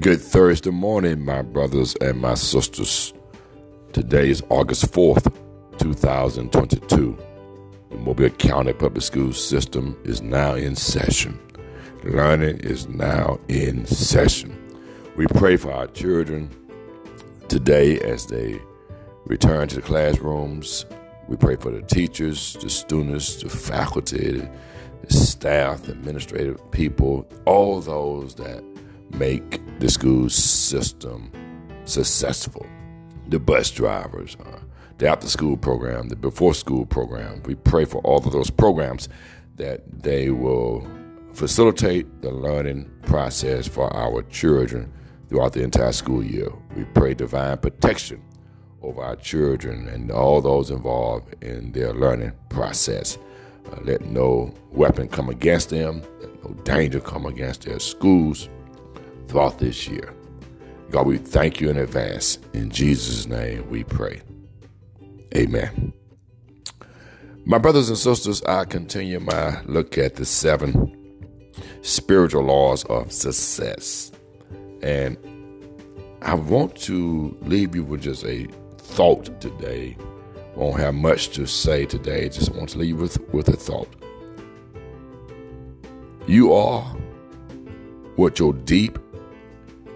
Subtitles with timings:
[0.00, 3.12] Good Thursday morning, my brothers and my sisters.
[3.92, 5.30] Today is August 4th,
[5.78, 7.18] 2022.
[7.90, 11.38] The Mobile County Public School System is now in session.
[12.04, 14.56] Learning is now in session.
[15.14, 16.48] We pray for our children
[17.48, 18.62] today as they
[19.26, 20.86] return to the classrooms.
[21.28, 24.48] We pray for the teachers, the students, the faculty,
[25.02, 28.64] the staff, administrative people, all those that
[29.14, 31.30] make the school system
[31.84, 32.66] successful.
[33.28, 34.58] The bus drivers, uh,
[34.98, 37.42] the after school program, the before school program.
[37.44, 39.08] We pray for all of those programs
[39.56, 40.86] that they will
[41.32, 44.92] facilitate the learning process for our children
[45.28, 46.48] throughout the entire school year.
[46.76, 48.22] We pray divine protection
[48.82, 53.16] over our children and all those involved in their learning process.
[53.72, 58.48] Uh, let no weapon come against them, let no danger come against their schools
[59.28, 60.14] throughout this year.
[60.90, 62.38] God, we thank you in advance.
[62.52, 64.20] In Jesus' name we pray.
[65.34, 65.92] Amen.
[67.44, 70.94] My brothers and sisters, I continue my look at the seven
[71.80, 74.12] spiritual laws of success.
[74.82, 75.16] And
[76.22, 78.46] I want to leave you with just a
[78.78, 79.96] thought today.
[80.54, 83.88] Won't have much to say today, just want to leave you with, with a thought.
[86.26, 86.82] You are
[88.16, 88.98] what your deep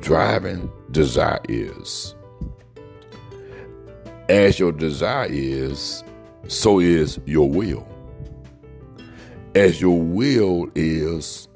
[0.00, 2.14] driving desire is.
[4.28, 6.04] As your desire is,
[6.46, 7.86] so is your will.
[9.54, 11.48] As your will is,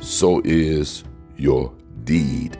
[0.00, 1.04] so is
[1.36, 1.72] your
[2.04, 2.58] deed.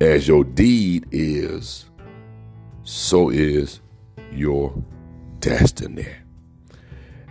[0.00, 1.86] As your deed is,
[2.84, 3.80] so is
[4.32, 4.74] your
[5.40, 6.06] destiny.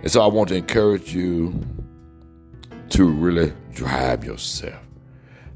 [0.02, 1.58] And so I want to encourage you
[2.90, 4.84] to really drive yourself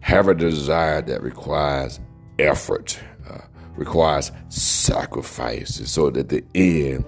[0.07, 1.99] have a desire that requires
[2.39, 2.97] effort,
[3.29, 3.39] uh,
[3.75, 7.03] requires sacrifice, so that the end,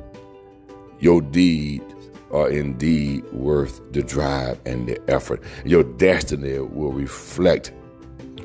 [0.99, 1.85] your deeds
[2.33, 5.41] are indeed worth the drive and the effort.
[5.63, 7.71] Your destiny will reflect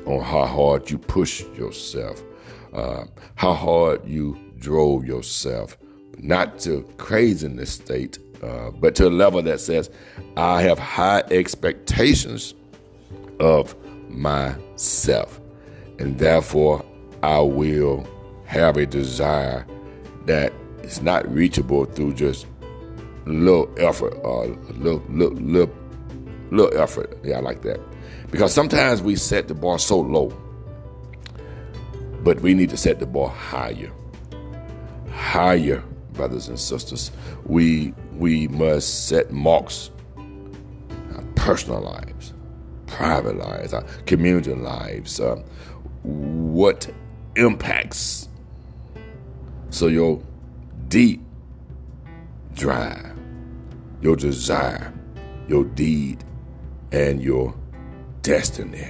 [0.05, 2.23] on how hard you push yourself,
[2.73, 3.03] uh,
[3.35, 5.77] how hard you drove yourself,
[6.17, 9.89] not to craziness state, uh, but to a level that says,
[10.37, 12.53] I have high expectations
[13.41, 13.75] of
[14.15, 15.39] myself.
[15.99, 16.85] And therefore,
[17.23, 18.07] I will
[18.45, 19.65] have a desire
[20.25, 20.53] that
[20.83, 22.45] is not reachable through just
[23.25, 25.75] little effort or little, little, little,
[26.51, 27.17] little effort.
[27.23, 27.79] Yeah, I like that.
[28.29, 30.29] Because sometimes we set the bar so low,
[32.23, 33.91] but we need to set the bar higher.
[35.11, 35.83] Higher,
[36.13, 37.11] brothers and sisters.
[37.45, 42.34] We we must set marks in our personal lives
[42.95, 45.35] private lives, our community lives, uh,
[46.03, 46.89] what
[47.35, 48.29] impacts.
[49.69, 50.21] So your
[50.87, 51.21] deep
[52.53, 53.13] drive,
[54.01, 54.93] your desire,
[55.49, 56.23] your deed,
[56.93, 57.53] and your
[58.21, 58.87] destiny.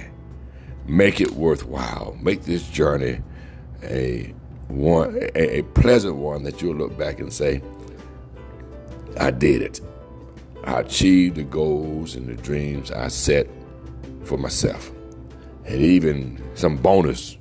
[0.86, 2.16] Make it worthwhile.
[2.22, 3.22] Make this journey
[3.82, 4.32] a
[4.68, 7.60] one a, a pleasant one that you'll look back and say,
[9.18, 9.80] I did it.
[10.62, 13.48] I achieved the goals and the dreams I set
[14.26, 14.90] for myself.
[15.64, 17.36] And even some bonus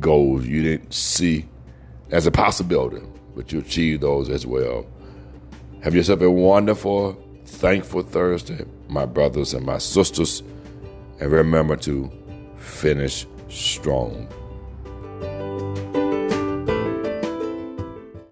[0.00, 1.46] goals you didn't see
[2.10, 3.04] as a possibility,
[3.34, 4.86] but you achieved those as well.
[5.82, 10.42] Have yourself a wonderful, thankful Thursday, my brothers and my sisters,
[11.20, 12.10] and remember to
[12.56, 14.28] finish strong.